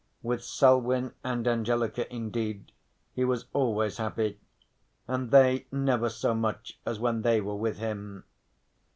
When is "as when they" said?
6.87-7.39